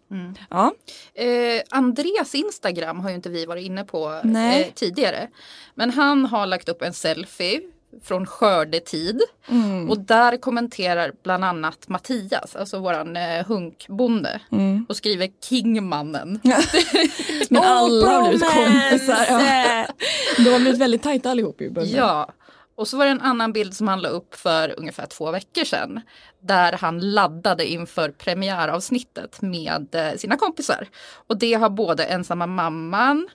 [0.49, 0.73] Ja.
[1.13, 5.27] Eh, Andreas Instagram har ju inte vi varit inne på eh, tidigare.
[5.75, 7.61] Men han har lagt upp en selfie
[8.03, 9.21] från skördetid.
[9.47, 9.89] Mm.
[9.89, 14.41] Och där kommenterar bland annat Mattias, alltså våran eh, hunkbonde.
[14.51, 14.85] Mm.
[14.89, 16.39] Och skriver Kingmannen.
[17.49, 19.25] Men alla har blivit kompisar.
[19.29, 19.87] Ja.
[20.37, 21.69] De har blivit väldigt tajta allihop ju.
[21.69, 21.97] bönderna.
[21.97, 22.33] Ja.
[22.77, 25.63] Och så var det en annan bild som han la upp för ungefär två veckor
[25.63, 26.01] sedan.
[26.39, 30.87] Där han laddade inför premiäravsnittet med eh, sina kompisar.
[31.27, 33.27] Och det har både ensamma mamman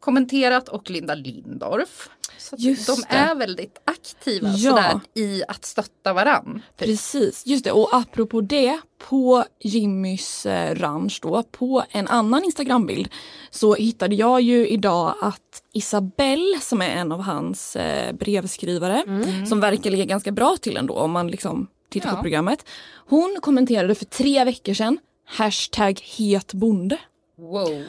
[0.00, 2.08] kommenterat och Linda Lindorff.
[2.38, 3.04] Så de det.
[3.08, 4.70] är väldigt aktiva Ja.
[4.70, 6.62] sådär, i att stötta varann.
[6.76, 7.72] Precis, just det.
[7.72, 13.08] Och apropå det, på Jimmys eh, ranch då, på en annan Instagrambild
[13.50, 19.02] så hittade jag ju idag att Isabelle som är en av hans eh, brevskrivare
[19.48, 22.16] som verkar ligga ganska bra till ändå om man liksom tittar Ja.
[22.16, 22.64] på programmet.
[23.08, 26.98] Hon kommenterade för tre veckor sedan hashtag het bonde.
[27.38, 27.84] Wow.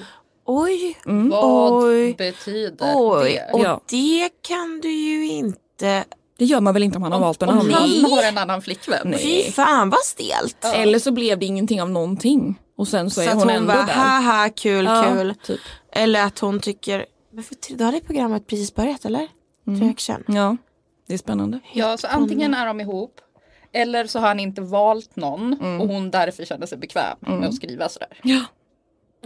[0.52, 0.98] Oj.
[1.06, 2.14] Vad Oj.
[2.14, 3.34] betyder Oj.
[3.34, 3.54] det?
[3.54, 3.82] Och Ja.
[3.90, 6.04] det kan du ju inte.
[6.38, 7.74] Det gör man väl inte om man har valt en Om annan?
[7.74, 9.02] han har en annan flickvän.
[9.08, 9.44] Nej.
[9.46, 10.66] Fy fan vad stelt.
[10.76, 13.74] Eller så blev det ingenting av någonting och sen så, Så är hon, hon ändå
[13.74, 13.94] bara där.
[13.94, 15.36] haha kul Ja, kul.
[15.44, 15.60] Typ.
[15.92, 19.28] Eller att hon tycker, men för, då har det programmet precis börjat eller?
[19.68, 19.96] Mm.
[19.98, 20.24] Sedan.
[20.28, 20.58] Ja,
[21.08, 21.60] det är spännande.
[21.74, 23.22] Ja, så antingen är de ihop
[23.74, 25.82] eller så har han inte valt någon Mm.
[25.82, 28.20] och hon därför känner sig bekväm med att skriva sådär.
[28.24, 28.42] Ja.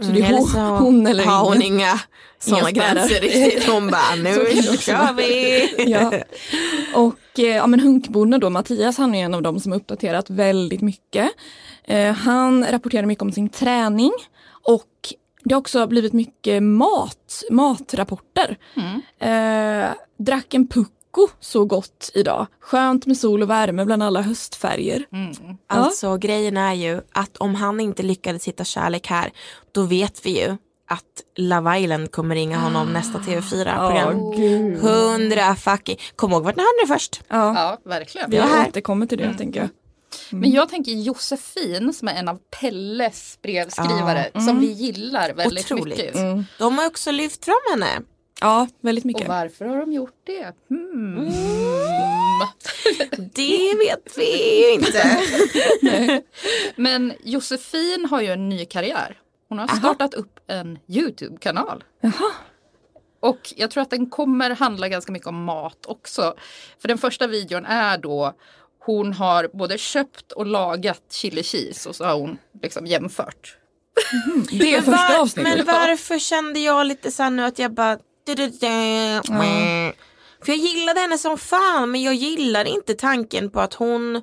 [0.00, 1.74] Så Mm, det är eller hon, så hon eller har hon ingen.
[1.80, 2.00] inga
[2.38, 3.68] sådana gränser riktigt.
[3.68, 4.32] Hon bara nu
[4.78, 5.68] kör vi.
[5.90, 6.12] ja.
[6.94, 10.80] Och eh, ja, men hunkbonden då, Mattias, han är en av dem som uppdaterat väldigt
[10.80, 11.30] mycket.
[11.84, 14.12] Eh, han rapporterar mycket om sin träning
[14.62, 18.56] och det har också blivit mycket mat, matrapporter.
[19.20, 20.66] Eh, drack en
[21.14, 22.46] pucko så gott idag.
[22.60, 25.04] Skönt med sol och värme bland alla höstfärger.
[25.68, 29.30] Alltså grejen är ju att om han inte lyckades hitta kärlek här
[29.72, 30.56] då vet vi ju
[30.88, 31.02] att
[31.36, 34.18] Love Island kommer ringa honom nästa TV4-program.
[34.20, 34.78] Åh, gud.
[34.78, 35.96] Hundra fucking.
[36.16, 37.20] Kom ihåg vart ni hörde det först.
[37.28, 38.30] Ja, Ja, verkligen.
[38.30, 38.68] vi var här.
[38.68, 39.68] återkommer till det tänker jag.
[40.30, 44.40] Men jag tänker Josefin som är en av Pelles brevskrivare Ja.
[44.40, 45.98] som vi gillar väldigt Otroligt.
[45.98, 46.14] mycket.
[46.14, 46.44] Mm.
[46.58, 47.86] De har också lyft fram henne.
[48.44, 49.28] Ja, väldigt Och mycket.
[49.28, 50.52] varför har de gjort det?
[50.68, 51.30] Hmm.
[53.34, 56.22] Det vet vi inte.
[56.76, 59.20] Men Josefin har ju en ny karriär.
[59.48, 61.84] Hon har startat upp en Youtube-kanal.
[62.00, 62.32] Jaha.
[63.20, 66.34] Och jag tror att den kommer handla ganska mycket om mat också.
[66.80, 68.32] För den första videon är då
[68.78, 73.56] hon har både köpt och lagat chili cheese och så har hon liksom jämfört.
[74.50, 75.56] Det är Men, första avsnittet.
[75.56, 77.98] men varför kände jag lite så här nu att jag bara...
[78.24, 78.50] du,
[80.44, 84.16] För jag gillade henne som fan men jag gillar inte tanken på att hon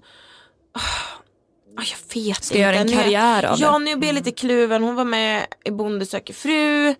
[1.77, 2.59] Ah, jag vet Ska inte.
[2.59, 3.79] göra en Nu är- karriär av Ja det.
[3.79, 4.83] nu blir jag lite kluven.
[4.83, 6.95] Hon var med i Bonde söker fru.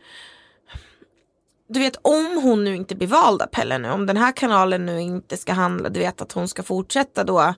[1.70, 4.86] Du vet om hon nu inte blir vald av Pelle nu, om den här kanalen
[4.86, 7.54] nu inte ska handla, du vet att hon ska fortsätta då,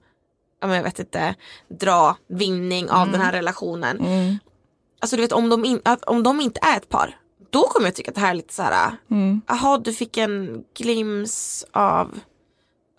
[0.61, 1.35] ja, men jag vet inte,
[1.79, 3.11] dra vinning av Mm.
[3.11, 3.97] den här relationen.
[5.01, 7.17] Alltså du vet om de, in, om de inte är ett par,
[7.53, 9.41] då kommer jag tycka att det här är lite så här, Mm.
[9.47, 12.19] jaha du fick en glims av,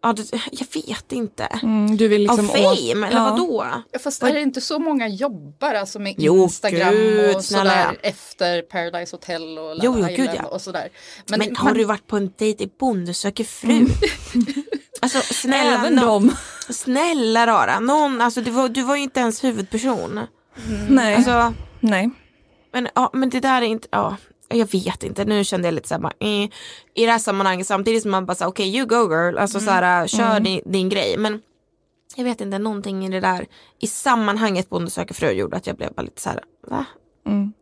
[0.02, 1.44] ja, du, jag vet inte.
[1.44, 3.30] Mm, du vill liksom av fame åt- eller Ja.
[3.30, 3.66] vadå?
[3.92, 7.70] Ja, fast är det inte så många jobbar alltså med Jo, Instagram gud, och snälla.
[7.70, 10.42] sådär efter Paradise Hotel och Jo, jo, gud, ja.
[10.44, 10.88] och sådär.
[11.28, 13.86] Men, har du varit på en dejt i Bonde söker fru?
[15.00, 16.32] alltså snälla, Även nå- dem.
[16.70, 20.20] snälla rara, någon, alltså du var, du var ju inte ens huvudperson.
[20.88, 21.14] Nej.
[21.14, 22.10] Alltså, Nej.
[22.72, 24.16] men, ja, men det där är inte, ja,
[24.58, 26.28] jag vet inte, nu kände jag lite såhär bara, eh,
[26.94, 29.66] i det här sammanhanget samtidigt som man bara sa okej you go girl, alltså Mm.
[29.66, 30.44] såhär kör Mm.
[30.44, 31.16] din, din grej.
[31.18, 31.42] Men
[32.16, 33.46] jag vet inte, någonting i det där,
[33.80, 36.84] i sammanhanget Bonde söker fru gjorde att jag blev bara lite såhär, va?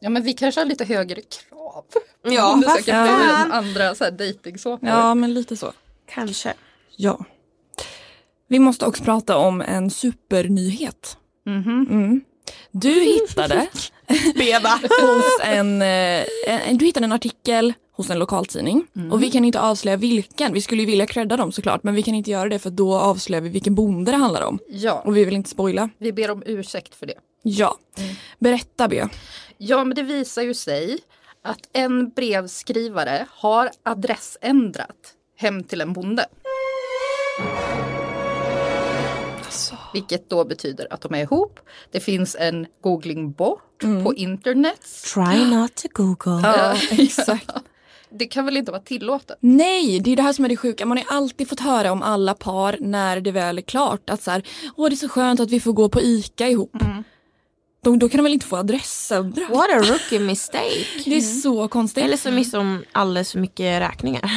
[0.00, 1.84] Ja men vi kanske har lite högre krav.
[2.24, 3.06] Ja, vad söker fan.
[3.20, 4.88] fru än andra så här dejtingsåpor.
[4.88, 5.72] Ja, men lite så.
[6.14, 6.54] Kanske.
[6.96, 7.24] Ja.
[8.48, 11.16] Vi måste också prata om en supernyhet.
[11.46, 12.20] Mm.
[12.70, 13.66] Du hittade
[14.34, 14.68] Beva.
[15.00, 19.60] hos en, eh, en, du hittade en artikel hos en lokaltidning och vi kan inte
[19.60, 20.52] avslöja vilken.
[20.52, 22.94] Vi skulle ju vilja credda dem såklart men vi kan inte göra det för då
[22.96, 24.58] avslöjar vi vilken bonde det handlar om.
[24.68, 25.02] Ja.
[25.04, 25.88] Och vi vill inte spoila.
[25.98, 27.14] Vi ber om ursäkt för det.
[27.42, 27.78] Ja.
[28.38, 29.10] Berätta Bea.
[29.58, 30.98] Ja men det visar ju sig
[31.44, 36.26] att en brevskrivare har adressändrat hem till en bonde.
[39.92, 41.60] Vilket då betyder att de är ihop.
[41.90, 43.58] Det finns en googlingbot
[44.04, 44.80] på internet.
[45.14, 46.40] Try not to google.
[46.42, 47.50] Ja, exakt.
[48.10, 49.36] Det kan väl inte vara tillåtet?
[49.40, 50.86] Nej, det är det här som är det sjuka.
[50.86, 54.30] Man har alltid fått höra om alla par när det väl är klart att så
[54.30, 54.42] här,
[54.76, 56.76] åh det är så skönt att vi får gå på ICA ihop.
[57.84, 59.50] Då, då kan de väl inte få adressändrat?
[59.50, 60.86] What a rookie mistake.
[61.04, 62.04] Det är så konstigt.
[62.04, 64.30] Eller så missar de alldeles för mycket räkningar.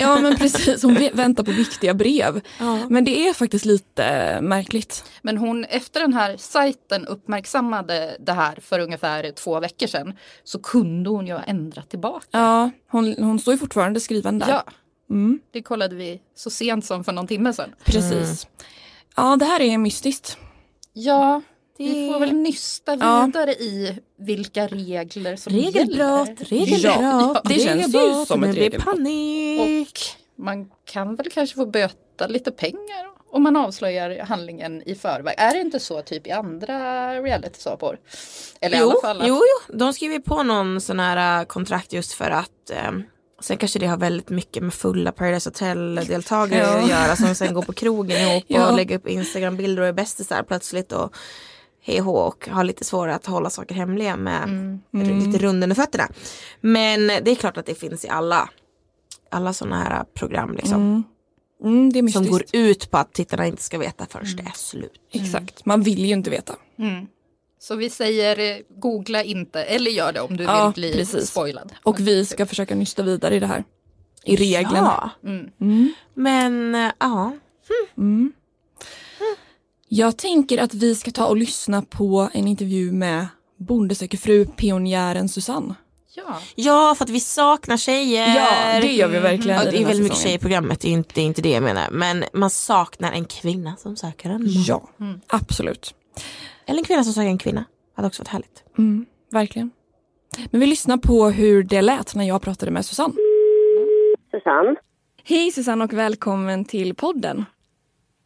[0.00, 2.40] Ja men precis, hon väntar på viktiga brev.
[2.88, 5.04] Men det är faktiskt lite eh, märkligt.
[5.22, 10.58] Men hon, efter den här sajten uppmärksammade det här för ungefär två veckor sedan så
[10.58, 12.26] kunde hon ju ha ändrat tillbaka.
[12.30, 14.48] Ja, hon, hon står ju fortfarande skriven där.
[14.48, 14.64] Ja,
[15.10, 17.70] Mm, det kollade vi så sent som för någon timme sedan.
[17.84, 18.46] precis.
[19.16, 20.36] Ja, det här är mystiskt.
[20.92, 21.42] Ja,
[21.78, 23.24] vi får väl nysta Ja.
[23.26, 26.44] vidare i vilka regler som Regelbrott, gäller.
[26.44, 28.84] regelbrott, det känns ju som ett regelbrott.
[28.84, 30.16] panik.
[30.36, 35.34] Och man kan väl kanske få böta lite pengar om man avslöjar handlingen i förväg.
[35.38, 37.98] Är det inte så typ i andra realitysåpor?
[38.60, 39.34] Eller i jo, alla fall att- jo,
[39.68, 42.90] jo, de skriver på någon sån här äh, kontrakt just för att eh,
[43.40, 46.78] Sen kanske det har väldigt mycket med fulla Paradise Hotel-deltagare Ja.
[46.82, 48.70] att göra som sen går på krogen ihop Ja.
[48.70, 51.14] och lägger upp Instagram-bilder och är bästisar plötsligt och
[51.82, 55.18] hej och och har lite svårare att hålla saker hemliga med Mm.
[55.18, 56.08] lite rund under fötterna.
[56.60, 58.48] Men det är klart att det finns i alla,
[59.30, 60.74] alla sådana här program liksom.
[60.82, 61.02] Mm.
[61.64, 64.52] Mm, det är Som går ut på att tittarna inte ska veta förrän det är
[64.54, 64.92] slut.
[65.12, 66.54] Exakt, man vill ju inte veta.
[66.78, 67.06] Mm.
[67.58, 71.30] Så vi säger eh, googla inte eller gör det om du Ja, vill bli precis.
[71.30, 71.72] spoilad.
[71.82, 73.64] Och vi ska försöka nysta vidare i det här.
[74.24, 75.10] I reglerna.
[75.22, 75.28] Ja.
[75.30, 75.50] Mm.
[75.60, 75.92] Mm.
[76.14, 77.32] Men äh, ja,
[77.98, 78.32] Mm.
[79.94, 83.26] Jag tänker att vi ska ta och lyssna på en intervju med
[83.56, 85.74] Bonde söker fru, pionjären Susanne.
[86.14, 86.38] Ja.
[86.54, 88.26] Ja, för att vi saknar tjejer.
[88.36, 90.88] Ja, det gör vi verkligen Ja, i det är väldigt mycket tjejer i programmet, det
[90.88, 91.90] är, inte, det är inte det jag menar.
[91.90, 94.64] Men man saknar en kvinna som söker en man.
[94.66, 94.88] Ja,
[95.26, 95.94] absolut.
[96.66, 97.64] Eller en kvinna som söker en kvinna.
[97.96, 98.64] Hade också varit härligt.
[98.78, 99.70] Mm, verkligen.
[100.50, 103.14] Men vi lyssnar på hur det lät när jag pratade med Susanne.
[104.30, 104.76] Susanne.
[105.24, 107.44] Hej Susanne och välkommen till podden.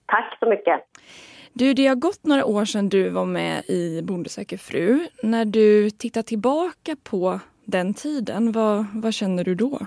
[0.07, 0.81] Tack så mycket.
[1.59, 5.07] Du, det har gått några år sedan du var med i Bonde söker fru.
[5.23, 9.79] När du tittar tillbaka på den tiden, vad, vad känner du då?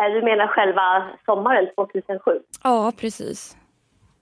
[0.00, 2.40] Eh, Du menar själva sommaren 2007?
[2.64, 3.56] Ja, precis.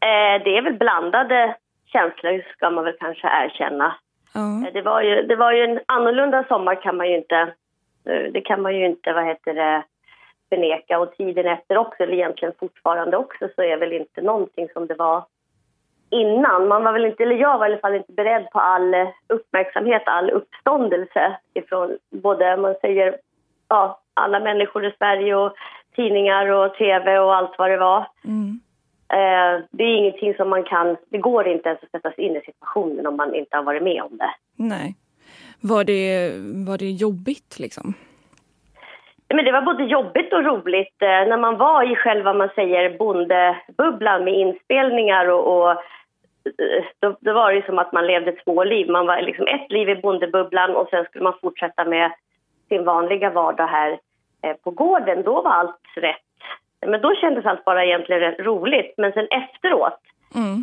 [0.01, 1.57] Eh, Det är väl blandade
[1.93, 3.95] känslor ska man väl kanske erkänna.
[4.35, 4.67] Ja.
[4.67, 7.55] Eh, Det var ju, det var ju en annorlunda sommar kan man ju inte,
[8.33, 9.85] det kan man ju inte, vad heter det,
[10.49, 10.99] förneka.
[10.99, 14.95] Och tiden efter också, eller egentligen fortfarande också, så är väl inte någonting som det
[14.95, 15.25] var
[16.11, 16.69] innan.
[16.69, 18.95] Man var väl inte, eller jag var i alla fall inte beredd på all
[19.29, 23.17] uppmärksamhet, all uppståndelse ifrån både, man säger,
[23.69, 25.53] ja, alla människor i Sverige och
[25.97, 28.07] tidningar och tv och allt vad det var.
[28.25, 28.61] Mm.
[29.13, 32.37] Eh, det är ingenting som man kan, det går inte ens att sätta sig in
[32.37, 34.31] i situationen om man inte har varit med om det.
[34.57, 34.95] Nej.
[35.61, 36.33] Var det,
[36.67, 37.95] var det jobbigt liksom?
[39.35, 42.99] Men det var både jobbigt och roligt eh, när man var i själva man säger
[42.99, 48.65] bondebubblan med inspelningar och, och eh, då, då var det som att man levde två
[48.65, 48.91] liv.
[48.91, 52.13] Man var liksom ett liv i bondebubblan och sen skulle man fortsätta med
[52.69, 53.99] sin vanliga vardag här
[54.43, 55.23] eh, på gården.
[55.23, 56.17] Då var allt rätt.
[56.87, 58.95] Men då kändes allt bara egentligen rätt roligt.
[58.97, 60.01] Men sen efteråt,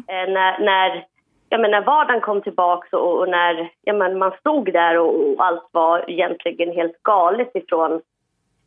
[0.08, 1.06] eh, när, när,
[1.50, 5.16] ja, men när vardagen kom tillbaks och, och när ja, men man stod där och,
[5.16, 8.02] och allt var egentligen helt galet ifrån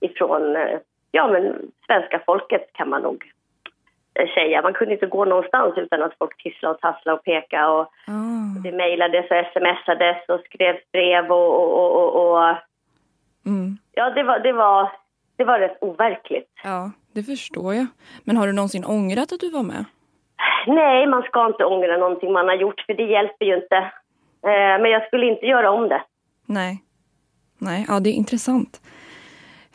[0.01, 0.79] ifrån eh,
[1.11, 3.25] ja, men svenska folket kan man nog
[4.15, 4.63] eh, säga.
[4.63, 7.67] Man kunde inte gå någonstans utan att folk tisslade och tasslade och pekade.
[7.69, 8.61] Och Ah.
[8.65, 11.55] Det mejlades och smsades och skrevs brev och...
[11.55, 12.57] och, och, och, och
[13.47, 13.79] Mm.
[13.93, 14.93] ja, det var, det, var,
[15.37, 16.51] det var rätt overkligt.
[16.65, 17.87] Ja, det förstår jag.
[18.25, 19.85] Men har du någonsin ångrat att du var med?
[20.67, 23.77] Nej, man ska inte ångra någonting man har gjort för det hjälper ju inte.
[24.43, 26.03] Eh, men jag skulle inte göra om det.
[26.47, 26.83] Nej.
[27.59, 28.81] Nej, ja det är intressant.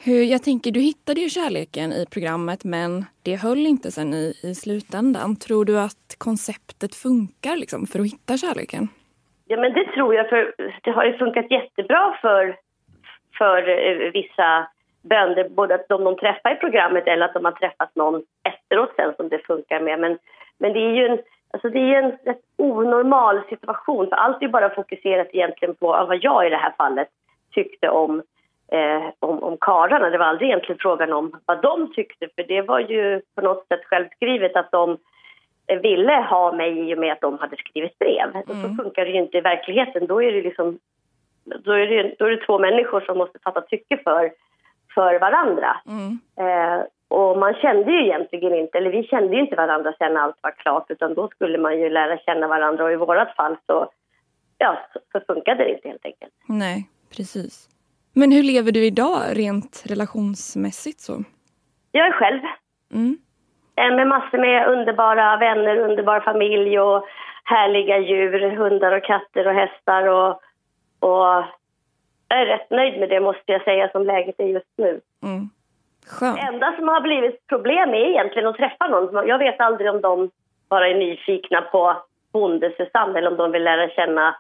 [0.05, 4.33] Hur, jag tänker, du hittade ju kärleken i programmet men det höll inte sen i,
[4.43, 5.35] i slutändan.
[5.35, 8.83] Tror du att konceptet funkar liksom för att hitta kärleken?
[9.47, 12.55] Ja, men det tror jag, för det har ju funkat jättebra för,
[13.37, 14.67] för eh, vissa
[15.01, 18.93] bönder, både att de de träffar i programmet eller att de har träffat någon efteråt
[18.95, 19.99] sen som det funkar med.
[19.99, 20.17] Men,
[20.57, 21.19] men det är ju en,
[21.53, 25.87] alltså det är en rätt onormal situation, för allt är ju bara fokuserat egentligen på
[25.87, 27.07] vad jag i det här fallet
[27.53, 28.21] tyckte om,
[28.73, 30.09] eh, om, om karlarna.
[30.09, 33.67] Det var aldrig egentligen frågan om vad de tyckte, för det var ju på något
[33.67, 34.97] sätt självskrivet att de
[35.81, 38.35] ville ha mig i och med att de hade skrivit brev.
[38.35, 40.07] Och så funkar det ju inte i verkligheten.
[40.07, 40.79] Då är det liksom
[41.45, 44.31] då är det, då är det två människor som måste fatta tycke för,
[44.95, 45.77] för varandra.
[46.37, 50.35] Eh, och man kände ju egentligen inte, eller vi kände ju inte varandra sen allt
[50.41, 53.89] var klart utan då skulle man ju lära känna varandra och i vårat fall så,
[54.57, 56.33] ja, så, så funkade det inte helt enkelt.
[56.47, 57.72] Nej, precis.
[58.13, 61.23] Men hur lever du idag rent relationsmässigt så?
[61.91, 62.41] Jag är själv.
[62.93, 63.17] Mm.
[63.75, 67.05] Eh, Med massor med underbara vänner, underbar familj och
[67.43, 70.29] härliga djur, hundar och katter och hästar och,
[70.99, 71.43] och
[72.27, 75.01] jag är rätt nöjd med det måste jag säga som läget är just nu.
[75.23, 75.49] Mm.
[76.07, 76.37] Skönt.
[76.37, 79.27] Det enda som har blivit problem är egentligen att träffa någon.
[79.27, 80.29] Jag vet aldrig om de
[80.69, 81.95] bara är nyfikna på
[82.33, 84.35] bonde-Susanne eller om de vill lära känna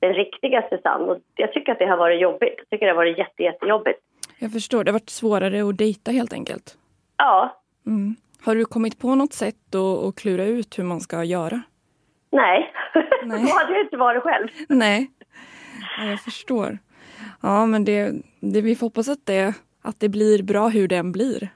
[0.00, 1.04] den riktiga Susanne.
[1.04, 2.54] Och jag tycker att det har varit jobbigt.
[2.58, 4.00] Jag tycker det har varit jätte, jättejobbigt.
[4.38, 6.74] Jag förstår, det har varit svårare att dejta helt enkelt.
[7.16, 8.16] Ja, Mm.
[8.44, 11.62] Har du kommit på något sätt att, klura ut hur man ska göra?
[12.30, 12.72] nej.
[13.22, 14.48] Då hade jag inte varit själv.
[14.68, 15.10] Nej,
[15.98, 16.78] ja, jag förstår.
[17.42, 21.12] Ja, men det, det, vi får hoppas att det, att det blir bra hur den
[21.12, 21.48] blir.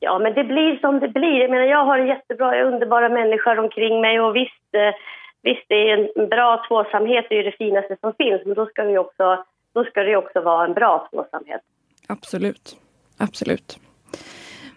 [0.00, 1.40] Ja, men det blir som det blir.
[1.40, 4.94] Jag menar, jag har det jättebra, underbara människor omkring mig och visst, eh,
[5.42, 8.66] visst det är en bra tvåsamhet, det är ju det finaste som finns, men då
[8.66, 11.60] ska det ju också, då ska det också vara en bra tvåsamhet.
[12.08, 12.76] Absolut.
[13.18, 13.78] Absolut.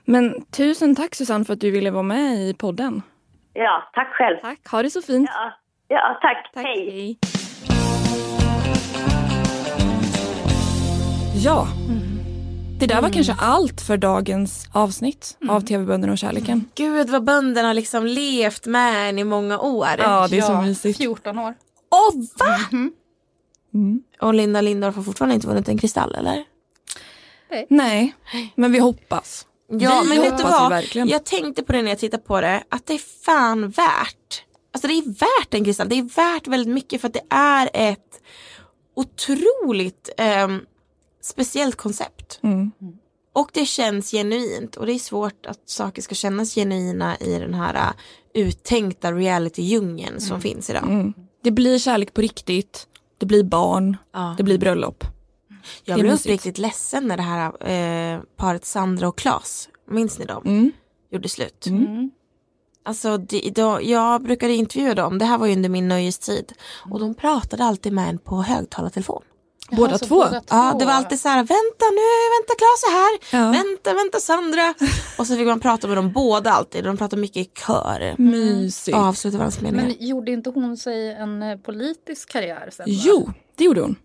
[0.05, 3.01] Men tusen tack Susanne för att du ville vara med i podden.
[3.53, 4.37] Ja, tack själv.
[4.37, 5.29] Tack, ha det så fint.
[5.33, 5.51] Ja,
[5.87, 6.51] ja tack.
[6.55, 7.17] Hej.
[11.45, 11.67] Ja,
[12.81, 16.65] det där var kanske allt för dagens avsnitt av TV-bönderna och kärleken.
[16.75, 19.87] Gud vad bönderna har liksom levt med en i många år.
[19.97, 20.97] Ja, det är så mysigt.
[20.97, 21.55] 14 år.
[21.91, 22.57] Åh, va?
[24.21, 26.43] Och Linda Lindorff har fortfarande inte vunnit en kristall eller?
[27.69, 28.15] Nej,
[28.55, 29.45] men vi hoppas.
[29.67, 30.69] Ja vi men vet du vad?
[30.69, 31.07] verkligen.
[31.07, 34.43] Jag tänkte på det när jag tittade på det, att det är fan värt.
[34.73, 37.69] Alltså det är värt en kristall, det är värt väldigt mycket för att det är
[37.73, 38.21] ett
[38.95, 40.61] otroligt ehm,
[41.21, 42.39] speciellt koncept.
[42.43, 42.71] Mm.
[43.33, 47.53] Och det känns genuint och det är svårt att saker ska kännas genuina i den
[47.53, 47.91] här uh,
[48.33, 50.83] uttänkta reality-djungeln som finns idag.
[50.83, 51.13] Mm.
[51.43, 53.97] Det blir kärlek på riktigt, det blir barn,
[54.37, 55.03] det blir bröllop.
[55.83, 60.43] Jag blev uppriktigt ledsen när det här eh, paret Sandra och Klas, minns ni dem?
[60.45, 60.71] Mm.
[61.11, 61.67] Gjorde slut.
[62.83, 66.53] Alltså det, då, jag brukade intervjua dem, det här var ju under min nöjestid.
[66.91, 69.21] Och de pratade alltid med en på högtalartelefon.
[69.71, 70.15] Båda två?
[70.15, 70.79] båda Ja, två.
[70.79, 73.51] det var alltid så här, vänta nu, vänta Klas är här, Ja.
[73.51, 74.73] vänta, vänta Sandra.
[75.17, 78.15] och så fick man prata med dem båda alltid, de pratade mycket i kör.
[78.17, 78.97] Mysigt.
[78.97, 79.85] Och avsluta varandras meningar.
[79.99, 82.85] Men gjorde inte hon sig en eh, politisk karriär sen?
[82.87, 82.91] va?
[83.05, 83.95] Jo, det gjorde hon.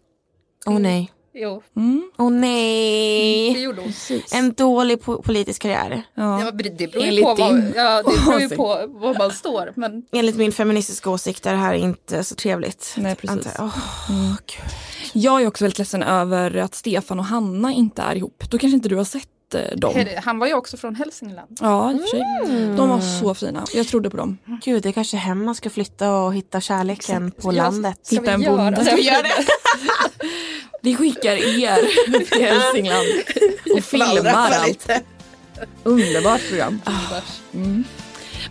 [0.67, 1.13] Åh nej.
[1.39, 2.11] Jo, Mm.
[2.19, 3.55] Åh nej.
[3.55, 3.93] det gjorde hon.
[4.33, 6.03] En dålig po- politisk karriär.
[6.15, 6.41] Ja.
[6.45, 9.73] Ja, det beror ju på, vad, ja, det beror ju på var man står.
[9.77, 12.95] Men Enligt min feministiska åsikt är det här inte så trevligt.
[12.97, 13.47] Nej, precis.
[13.47, 13.65] Antar.
[13.65, 13.79] Åh,
[14.11, 14.29] Mm.
[14.47, 14.73] gud.
[15.13, 18.45] Jag är också väldigt ledsen över att Stefan och Hanna inte är ihop.
[18.51, 20.07] Då kanske inte du har sett eh, dem.
[20.25, 21.59] han var ju också från Hälsingland.
[21.61, 22.23] Ja, i och för sig.
[22.45, 22.77] Mm.
[22.77, 23.65] De var så fina.
[23.75, 24.39] Jag trodde på dem.
[24.65, 27.99] Gud, det är kanske hem man ska flytta och hitta kärleken på Ja, landet.
[28.03, 28.71] Ska Hitta en bonde.
[28.71, 28.85] det?
[28.85, 29.47] Ska vi göra det?
[30.83, 31.79] Vi skickar er
[32.25, 33.07] till Hälsingland
[33.77, 34.91] och filmar allt.
[35.83, 36.81] Underbart program.
[37.55, 37.85] Mm.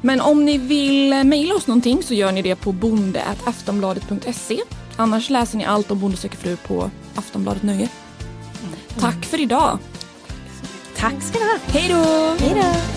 [0.02, 4.60] Men om ni vill mejla oss någonting så gör ni det på bonde.aftonbladet.se.
[4.98, 7.90] Annars läser ni allt om Bonde söker fru på Aftonbladet Nöje.
[8.64, 8.76] Mm.
[9.00, 9.80] Tack för idag.
[10.98, 11.58] Tack ska du ha.
[11.68, 12.36] Hej då.
[12.46, 12.96] Hej då.